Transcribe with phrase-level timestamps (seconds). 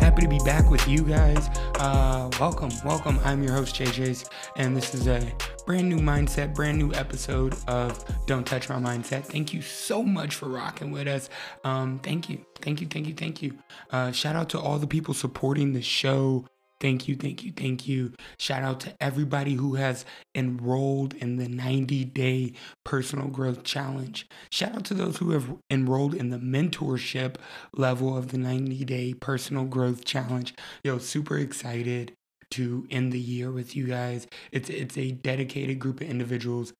[0.00, 1.50] Happy to be back with you guys.
[1.74, 2.70] Uh, welcome.
[2.86, 3.20] Welcome.
[3.22, 4.24] I'm your host, JJ's,
[4.56, 5.30] and this is a
[5.66, 9.24] brand new mindset, brand new episode of Don't Touch My Mindset.
[9.24, 11.28] Thank you so much for rocking with us.
[11.64, 12.44] Um, thank you.
[12.62, 12.86] Thank you.
[12.86, 13.14] Thank you.
[13.14, 13.58] Thank you.
[13.90, 16.46] Uh, shout out to all the people supporting the show.
[16.80, 18.14] Thank you, thank you, thank you.
[18.38, 24.26] Shout out to everybody who has enrolled in the 90 day personal growth challenge.
[24.50, 27.36] Shout out to those who have enrolled in the mentorship
[27.74, 30.54] level of the 90 day personal growth challenge.
[30.82, 32.14] Yo, super excited
[32.52, 34.26] to end the year with you guys.
[34.50, 36.72] It's it's a dedicated group of individuals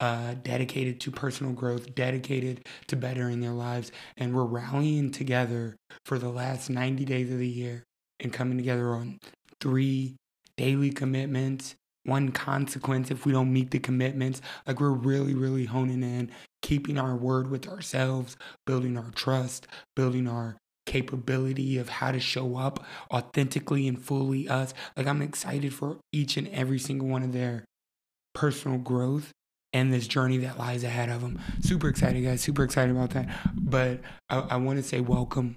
[0.00, 6.18] uh, dedicated to personal growth, dedicated to bettering their lives, and we're rallying together for
[6.18, 7.84] the last 90 days of the year
[8.20, 9.18] and coming together on
[9.64, 10.14] three
[10.58, 14.42] daily commitments, one consequence if we don't meet the commitments.
[14.66, 20.28] Like we're really, really honing in, keeping our word with ourselves, building our trust, building
[20.28, 24.74] our capability of how to show up authentically and fully us.
[24.98, 27.64] Like I'm excited for each and every single one of their
[28.34, 29.30] personal growth
[29.72, 31.40] and this journey that lies ahead of them.
[31.62, 32.42] Super excited, guys.
[32.42, 33.34] Super excited about that.
[33.54, 35.56] But I, I want to say welcome,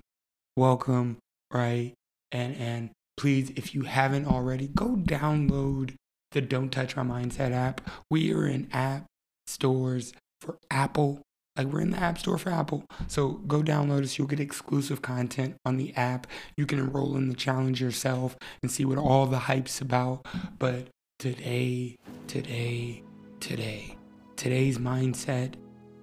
[0.56, 1.18] welcome,
[1.52, 1.92] right?
[2.32, 5.96] And and please, if you haven't already, go download
[6.32, 7.82] the Don't Touch My Mindset app.
[8.10, 9.06] We are in app
[9.48, 11.22] stores for Apple.
[11.58, 12.86] Like we're in the app store for Apple.
[13.08, 14.18] So go download us.
[14.18, 16.28] You'll get exclusive content on the app.
[16.56, 20.28] You can enroll in the challenge yourself and see what all the hype's about.
[20.60, 23.02] But today, today,
[23.40, 23.98] today,
[24.36, 25.56] today's mindset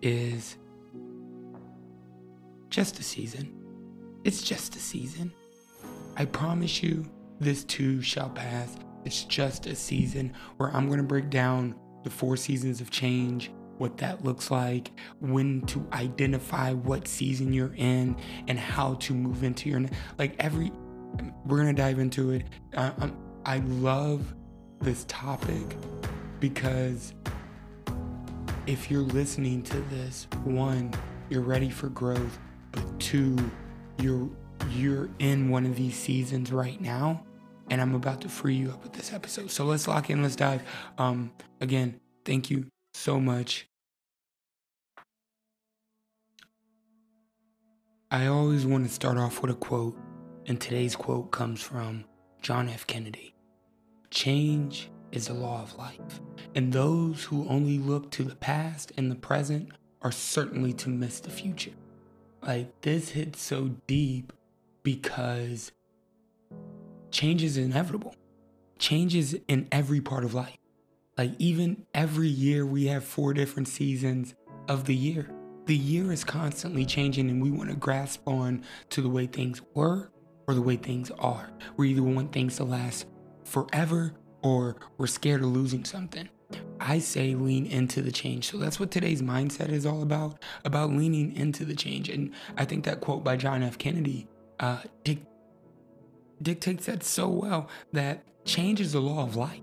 [0.03, 0.57] is
[2.71, 3.55] just a season.
[4.25, 5.33] It's just a season.
[6.17, 7.05] I promise you,
[7.45, 8.77] this too shall pass.
[9.05, 13.51] It's just a season where I'm going to break down the four seasons of change,
[13.79, 18.17] what that looks like, when to identify what season you're in,
[18.49, 19.83] and how to move into your
[20.19, 20.73] like every.
[21.47, 22.45] We're gonna dive into it.
[22.75, 22.91] Uh,
[23.45, 24.35] I love
[24.81, 25.77] this topic
[26.41, 27.15] because
[28.67, 30.93] if you're listening to this, one,
[31.31, 32.39] you're ready for growth,
[32.73, 33.37] but two,
[33.99, 34.29] you're
[34.71, 37.25] you're in one of these seasons right now
[37.71, 39.51] and i'm about to free you up with this episode.
[39.51, 40.63] So let's lock in let's dive.
[40.99, 43.67] Um again thank you so much.
[48.11, 49.97] I always want to start off with a quote
[50.47, 52.05] and today's quote comes from
[52.43, 52.87] john f.
[52.87, 53.35] Kennedy.
[54.11, 56.21] Change is the law of life
[56.55, 59.71] and those who only look to the past and the present
[60.03, 61.73] are certainly to miss the future.
[62.43, 64.33] Like this hits so deep
[64.83, 65.73] because
[67.15, 68.15] change is inevitable.
[68.79, 70.59] Change is in every part of life.
[71.17, 74.35] Like, even every year, we have four different seasons
[74.69, 75.31] of the year.
[75.67, 79.63] The year is constantly changing, and we want to grasp on to the way things
[79.75, 80.11] were
[80.49, 81.51] or the way things are.
[81.77, 83.07] We either want things to last
[83.45, 86.29] forever or we're scared of losing something.
[86.81, 88.51] I say lean into the change.
[88.51, 92.09] So that's what today's mindset is all about, about leaning into the change.
[92.09, 93.79] And I think that quote by John F.
[93.79, 94.27] Kennedy
[94.61, 94.83] uh,
[96.43, 99.61] dictates that so well that change is the law of life,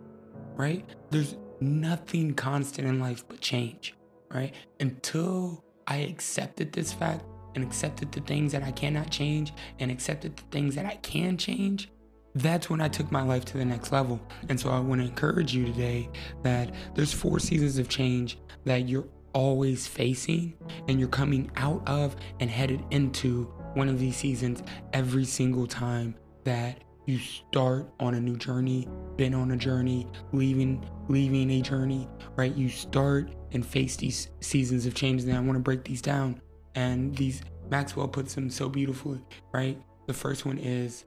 [0.56, 0.86] right?
[1.10, 3.96] There's nothing constant in life but change,
[4.34, 4.54] right?
[4.80, 7.24] Until I accepted this fact
[7.56, 11.38] and accepted the things that I cannot change and accepted the things that I can
[11.38, 11.90] change,
[12.36, 14.20] that's when I took my life to the next level.
[14.50, 16.10] And so I want to encourage you today
[16.44, 20.54] that there's four seasons of change that you're always facing
[20.88, 23.44] and you're coming out of and headed into
[23.74, 28.88] one of these seasons every single time that you start on a new journey,
[29.18, 32.56] been on a journey, leaving leaving a journey, right?
[32.56, 35.24] You start and face these seasons of change.
[35.24, 36.42] And I want to break these down.
[36.76, 39.22] And these Maxwell puts them so beautifully,
[39.54, 39.82] right?
[40.08, 41.06] The first one is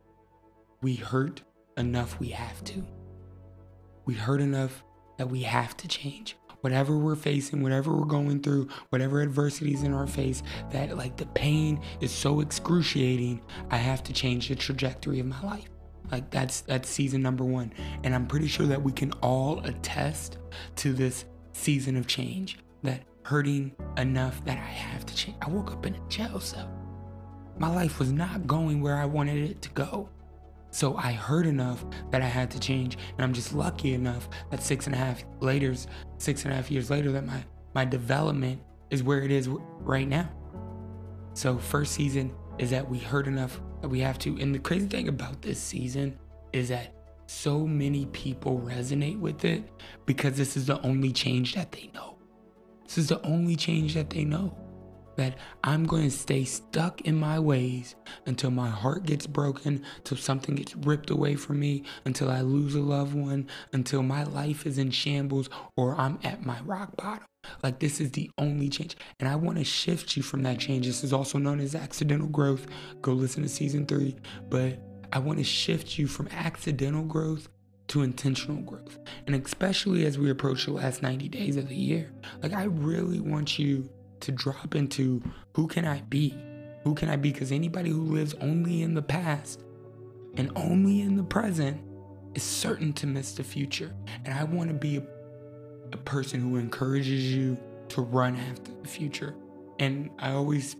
[0.82, 1.42] we hurt
[1.76, 2.84] enough we have to.
[4.04, 4.82] We hurt enough
[5.16, 9.92] that we have to change whatever we're facing, whatever we're going through, whatever adversities in
[9.92, 13.38] our face, that like the pain is so excruciating,
[13.70, 15.68] I have to change the trajectory of my life.
[16.10, 17.70] Like that's that's season number 1.
[18.04, 20.38] And I'm pretty sure that we can all attest
[20.76, 25.36] to this season of change that hurting enough that I have to change.
[25.42, 26.70] I woke up in a jail cell.
[27.58, 30.08] My life was not going where I wanted it to go.
[30.74, 32.98] So I heard enough that I had to change.
[33.16, 35.72] And I'm just lucky enough that six and a half later,
[36.18, 37.44] six and a half years later, that my,
[37.76, 38.60] my development
[38.90, 39.48] is where it is
[39.78, 40.28] right now.
[41.34, 44.36] So first season is that we heard enough that we have to.
[44.40, 46.18] And the crazy thing about this season
[46.52, 46.92] is that
[47.26, 49.70] so many people resonate with it
[50.06, 52.18] because this is the only change that they know.
[52.82, 54.58] This is the only change that they know
[55.16, 57.94] that I'm going to stay stuck in my ways
[58.26, 62.74] until my heart gets broken, until something gets ripped away from me, until I lose
[62.74, 67.26] a loved one, until my life is in shambles or I'm at my rock bottom.
[67.62, 68.96] Like, this is the only change.
[69.20, 70.86] And I want to shift you from that change.
[70.86, 72.66] This is also known as accidental growth.
[73.02, 74.16] Go listen to season three.
[74.48, 74.78] But
[75.12, 77.48] I want to shift you from accidental growth
[77.88, 78.98] to intentional growth.
[79.26, 82.10] And especially as we approach the last 90 days of the year,
[82.42, 83.90] like, I really want you
[84.24, 85.22] to drop into
[85.54, 86.36] who can I be?
[86.84, 87.32] Who can I be?
[87.32, 89.62] Because anybody who lives only in the past
[90.36, 91.80] and only in the present
[92.34, 93.94] is certain to miss the future.
[94.24, 95.02] And I want to be a,
[95.92, 97.56] a person who encourages you
[97.90, 99.34] to run after the future.
[99.78, 100.76] And I always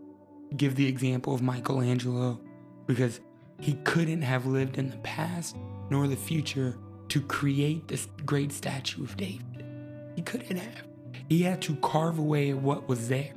[0.57, 2.39] give the example of Michelangelo
[2.87, 3.19] because
[3.59, 5.55] he couldn't have lived in the past
[5.89, 6.77] nor the future
[7.09, 9.65] to create this great statue of David.
[10.15, 10.94] He couldn't have.
[11.29, 13.33] He had to carve away what was there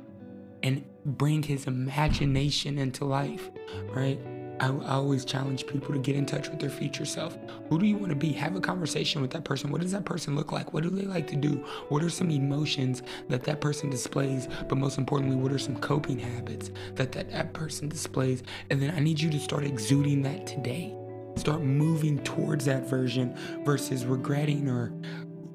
[0.63, 3.49] and bring his imagination into life,
[3.89, 4.19] right?
[4.59, 7.37] I, I, always challenge people to get in touch with their future self.
[7.69, 8.33] Who do you want to be?
[8.33, 9.71] Have a conversation with that person.
[9.71, 10.73] What does that person look like?
[10.73, 11.63] What do they like to do?
[11.87, 14.47] What are some emotions that that person displays?
[14.67, 18.43] But most importantly, what are some coping habits that that, that person displays?
[18.69, 20.93] And then I need you to start exuding that today.
[21.35, 24.91] Start moving towards that version versus regretting or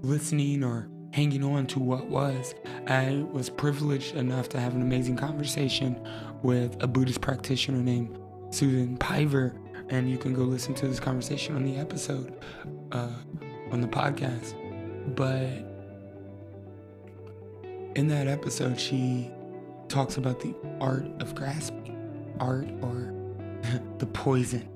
[0.00, 2.56] listening or hanging on to what was.
[2.88, 5.96] I was privileged enough to have an amazing conversation
[6.42, 8.18] with a Buddhist practitioner named
[8.50, 9.54] Susan Piver,
[9.90, 12.36] and you can go listen to this conversation on the episode
[12.90, 13.12] uh,
[13.70, 14.54] on the podcast.
[15.14, 15.70] But
[17.94, 19.30] in that episode, she
[19.86, 23.14] talks about the art of grasping, art or
[23.98, 24.68] the poison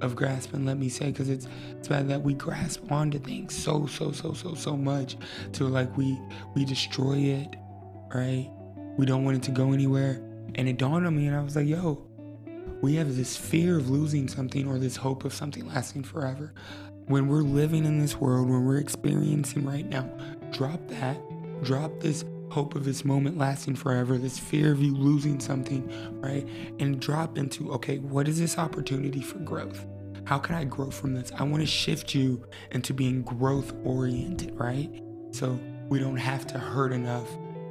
[0.00, 3.86] of grasping, let me say, because it's it's bad that we grasp onto things so,
[3.86, 5.16] so, so, so, so much
[5.52, 6.18] to like we
[6.54, 7.56] we destroy it,
[8.14, 8.50] right?
[8.98, 10.20] We don't want it to go anywhere.
[10.54, 12.06] And it dawned on me and I was like, yo,
[12.82, 16.52] we have this fear of losing something or this hope of something lasting forever.
[17.06, 20.10] When we're living in this world, when we're experiencing right now,
[20.50, 21.18] drop that.
[21.62, 25.88] Drop this hope of this moment lasting forever, this fear of you losing something,
[26.20, 26.46] right?
[26.78, 29.86] And drop into, okay, what is this opportunity for growth?
[30.24, 31.32] How can I grow from this?
[31.36, 35.02] I want to shift you into being growth oriented, right?
[35.30, 35.58] So
[35.88, 37.28] we don't have to hurt enough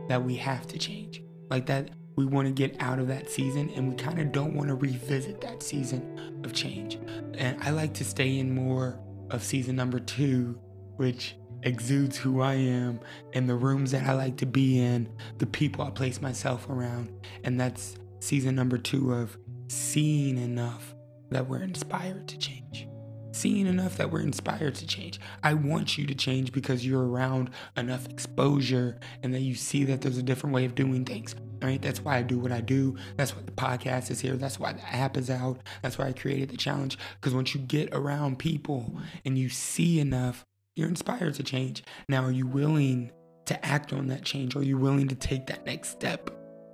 [0.09, 1.21] that we have to change.
[1.51, 4.55] Like that, we want to get out of that season and we kind of don't
[4.55, 6.97] want to revisit that season of change.
[7.35, 8.99] And I like to stay in more
[9.29, 10.59] of season number two,
[10.97, 12.99] which exudes who I am
[13.33, 17.11] and the rooms that I like to be in, the people I place myself around.
[17.43, 19.37] And that's season number two of
[19.67, 20.95] seeing enough
[21.29, 22.87] that we're inspired to change.
[23.33, 25.19] Seeing enough that we're inspired to change.
[25.41, 30.01] I want you to change because you're around enough exposure and that you see that
[30.01, 31.35] there's a different way of doing things.
[31.61, 31.81] Right?
[31.81, 32.97] That's why I do what I do.
[33.17, 34.35] That's why the podcast is here.
[34.35, 35.59] That's why the app is out.
[35.83, 36.97] That's why I created the challenge.
[37.15, 40.43] Because once you get around people and you see enough
[40.75, 41.83] you're inspired to change.
[42.07, 43.11] Now, are you willing
[43.45, 44.55] to act on that change?
[44.55, 46.29] Are you willing to take that next step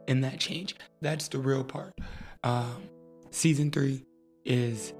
[0.07, 0.75] in that change?
[1.01, 1.93] That's the real part.
[2.43, 2.89] Um,
[3.31, 4.05] season three
[4.45, 4.93] is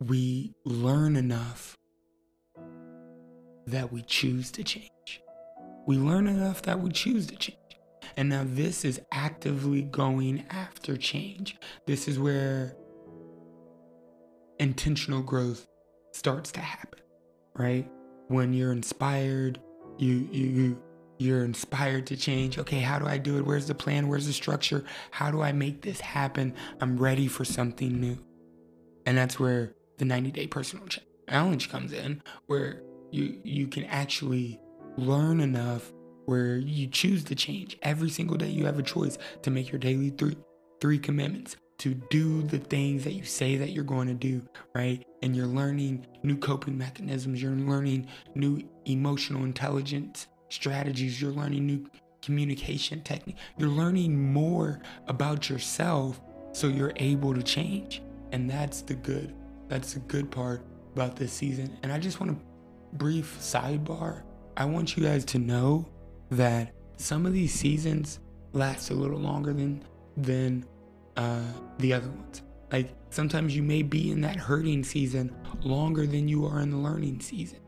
[0.00, 1.76] we learn enough
[3.66, 5.20] that we choose to change.
[5.86, 7.56] We learn enough that we choose to change.
[8.16, 11.56] And now this is actively going after change.
[11.86, 12.76] This is where
[14.58, 15.66] intentional growth
[16.12, 17.00] starts to happen,
[17.54, 17.90] right?
[18.28, 19.60] When you're inspired,
[19.98, 20.82] you you
[21.18, 22.58] you're inspired to change.
[22.58, 23.44] Okay, how do I do it?
[23.44, 24.08] Where's the plan?
[24.08, 24.84] Where's the structure?
[25.10, 26.54] How do I make this happen?
[26.80, 28.16] I'm ready for something new.
[29.04, 30.86] And that's where the 90 day personal
[31.28, 34.60] challenge comes in, where you you can actually
[34.96, 35.92] learn enough
[36.24, 37.76] where you choose to change.
[37.82, 40.36] Every single day you have a choice to make your daily three
[40.80, 44.42] three commitments to do the things that you say that you're going to do,
[44.74, 45.04] right?
[45.22, 51.86] And you're learning new coping mechanisms, you're learning new emotional intelligence strategies, you're learning new
[52.22, 53.36] communication technique.
[53.56, 56.20] You're learning more about yourself
[56.52, 58.02] so you're able to change.
[58.32, 59.34] And that's the good.
[59.68, 60.62] That's the good part
[60.94, 61.78] about this season.
[61.82, 64.22] And I just want a brief sidebar.
[64.56, 65.88] I want you guys to know
[66.30, 68.20] that some of these seasons
[68.52, 69.82] last a little longer than
[70.16, 70.64] than
[71.16, 71.42] uh,
[71.78, 72.42] the other ones.
[72.72, 76.76] Like sometimes you may be in that hurting season longer than you are in the
[76.76, 77.60] learning season,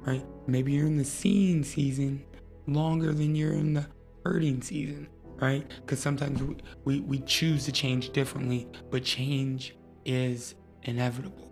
[0.00, 0.24] right?
[0.46, 2.24] Maybe you're in the seeing season
[2.66, 3.86] longer than you're in the
[4.24, 5.66] hurting season, right?
[5.82, 11.50] Because sometimes we, we, we choose to change differently, but change is inevitable.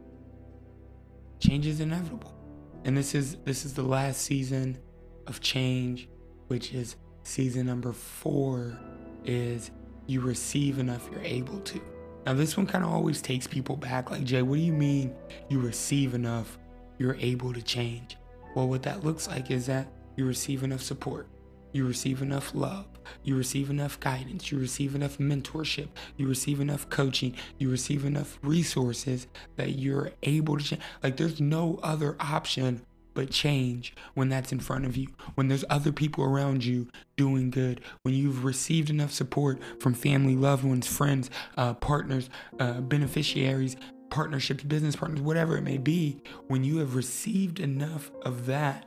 [1.40, 2.35] Change is inevitable.
[2.85, 4.78] And this is this is the last season
[5.26, 6.08] of change,
[6.47, 8.78] which is season number four,
[9.25, 9.70] is
[10.09, 11.81] you receive enough, you're able to.
[12.27, 14.11] Now, this one kind of always takes people back.
[14.11, 15.15] Like, Jay, what do you mean
[15.49, 16.59] you receive enough,
[16.99, 18.17] you're able to change?
[18.55, 19.87] Well, what that looks like is that
[20.17, 21.29] you receive enough support,
[21.73, 22.87] you receive enough love,
[23.23, 28.38] you receive enough guidance, you receive enough mentorship, you receive enough coaching, you receive enough
[28.43, 30.83] resources that you're able to change.
[31.03, 32.83] Like, there's no other option
[33.18, 37.50] but change when that's in front of you, when there's other people around you doing
[37.50, 43.75] good, when you've received enough support from family, loved ones, friends, uh, partners, uh, beneficiaries,
[44.08, 48.87] partnerships, business partners, whatever it may be, when you have received enough of that,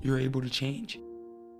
[0.00, 0.98] you're able to change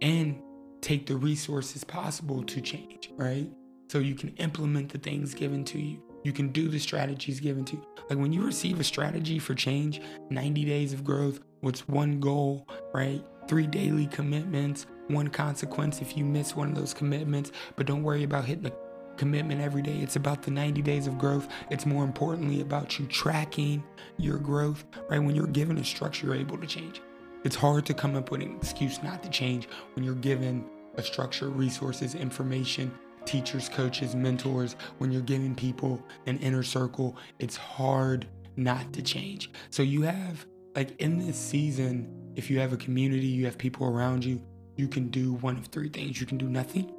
[0.00, 0.40] and
[0.80, 3.50] take the resources possible to change, right?
[3.88, 6.07] So you can implement the things given to you.
[6.28, 7.86] You can do the strategies given to you.
[8.10, 12.68] Like when you receive a strategy for change, 90 days of growth, what's one goal,
[12.92, 13.24] right?
[13.48, 18.24] Three daily commitments, one consequence if you miss one of those commitments, but don't worry
[18.24, 18.74] about hitting the
[19.16, 20.00] commitment every day.
[20.00, 21.48] It's about the 90 days of growth.
[21.70, 23.82] It's more importantly about you tracking
[24.18, 25.20] your growth, right?
[25.20, 27.00] When you're given a structure, you're able to change.
[27.44, 30.66] It's hard to come up with an excuse not to change when you're given
[30.96, 32.92] a structure, resources, information,
[33.28, 39.50] teachers, coaches, mentors, when you're giving people an inner circle, it's hard not to change.
[39.68, 43.86] So you have, like in this season, if you have a community, you have people
[43.86, 44.42] around you,
[44.76, 46.18] you can do one of three things.
[46.18, 46.90] You can do nothing,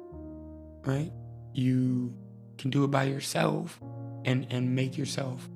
[0.86, 1.10] right?
[1.52, 2.14] You
[2.58, 3.80] can do it by yourself
[4.24, 5.48] and, and make yourself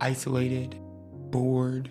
[0.00, 0.76] isolated,
[1.10, 1.90] bored,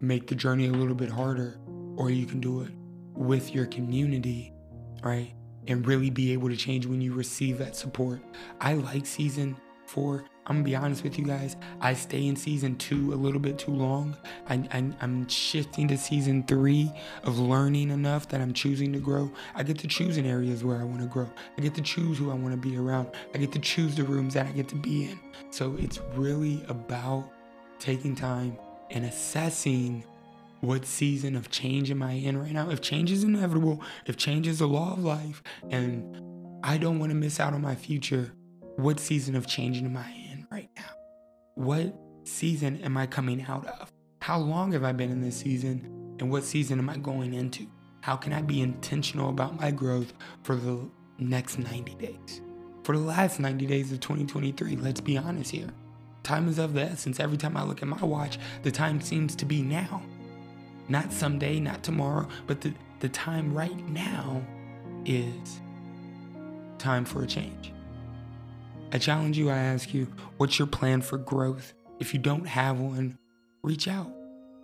[0.00, 1.58] make the journey a little bit harder,
[1.96, 2.72] or you can do it
[3.14, 4.52] with your community,
[5.02, 5.32] right?
[5.68, 8.20] And really be able to change when you receive that support.
[8.60, 10.24] I like season four.
[10.46, 11.56] I'm gonna be honest with you guys.
[11.80, 14.16] I stay in season two a little bit too long.
[14.48, 16.90] I, am shifting to season three
[17.22, 19.30] of learning enough that I'm choosing to grow.
[19.54, 21.30] I get to choose in areas where I wanna grow.
[21.56, 23.10] I get to choose who I wanna be around.
[23.34, 25.20] I get to choose the rooms that I get to be in.
[25.50, 27.30] So it's really about
[27.78, 28.58] taking time
[28.90, 30.04] and assessing
[30.62, 32.70] what season of change am I in right now?
[32.70, 36.16] If change is inevitable, if change is the law of life, and
[36.62, 38.32] I don't want to miss out on my future,
[38.76, 40.90] what season of change am I in right now?
[41.56, 41.92] What
[42.22, 43.90] season am I coming out of?
[44.20, 46.16] How long have I been in this season?
[46.20, 47.66] And what season am I going into?
[48.00, 50.12] How can I be intentional about my growth
[50.44, 50.88] for the
[51.18, 52.40] next 90 days?
[52.84, 55.70] For the last 90 days of 2023, let's be honest here.
[56.22, 57.18] Time is of the essence.
[57.18, 60.02] Every time I look at my watch, the time seems to be now.
[60.88, 64.42] Not someday, not tomorrow, but the, the time right now
[65.04, 65.60] is
[66.78, 67.72] time for a change.
[68.92, 71.72] I challenge you, I ask you, what's your plan for growth?
[71.98, 73.18] If you don't have one,
[73.62, 74.10] reach out.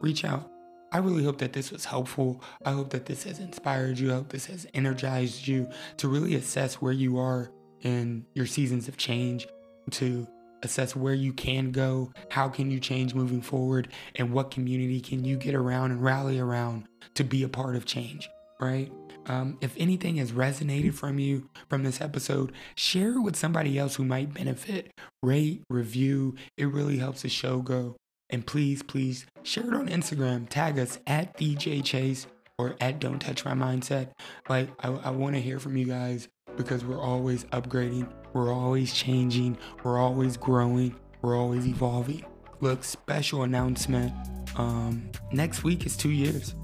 [0.00, 0.50] Reach out.
[0.90, 2.42] I really hope that this was helpful.
[2.64, 4.10] I hope that this has inspired you.
[4.10, 7.50] I hope this has energized you to really assess where you are
[7.82, 9.46] in your seasons of change,
[9.92, 10.26] to
[10.62, 15.24] assess where you can go, how can you change moving forward, and what community can
[15.24, 18.28] you get around and rally around to be a part of change,
[18.60, 18.90] right?
[19.26, 23.96] Um, if anything has resonated from you from this episode, share it with somebody else
[23.96, 24.90] who might benefit.
[25.22, 27.96] Rate, review, it really helps the show go.
[28.30, 30.48] And please, please share it on Instagram.
[30.48, 32.26] Tag us at DJ Chase
[32.58, 34.10] or at Don't Touch My Mindset.
[34.48, 38.92] Like, I, I want to hear from you guys because we're always upgrading, we're always
[38.92, 42.24] changing, we're always growing, we're always evolving.
[42.60, 44.12] Look, special announcement.
[44.56, 46.54] Um, next week is two years.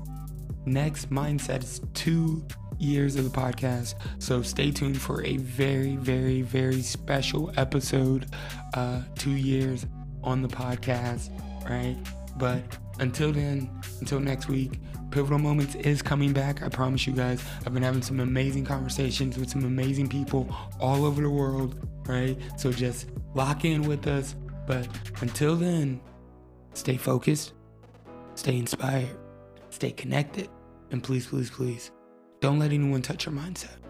[0.67, 2.45] Next mindset is two
[2.79, 3.95] years of the podcast.
[4.19, 8.27] So stay tuned for a very, very, very special episode.
[8.75, 9.87] Uh, two years
[10.23, 11.31] on the podcast,
[11.69, 11.97] right?
[12.37, 12.63] But
[12.99, 13.71] until then,
[14.01, 16.63] until next week, Pivotal Moments is coming back.
[16.63, 17.43] I promise you guys.
[17.65, 22.37] I've been having some amazing conversations with some amazing people all over the world, right?
[22.57, 24.35] So just lock in with us.
[24.67, 24.89] But
[25.21, 26.01] until then,
[26.73, 27.53] stay focused,
[28.35, 29.17] stay inspired,
[29.71, 30.49] stay connected,
[30.91, 31.91] and please, please, please,
[32.41, 33.84] don't let anyone touch your mindset.